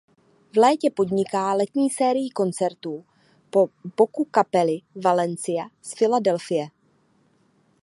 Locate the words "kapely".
4.25-4.79